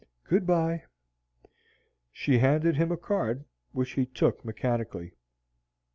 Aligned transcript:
Good 0.23 0.47
by." 0.47 0.85
She 2.11 2.39
handed 2.39 2.75
him 2.75 2.91
a 2.91 2.97
card, 2.97 3.45
which 3.71 3.91
he 3.91 4.07
took 4.07 4.43
mechanically. 4.43 5.11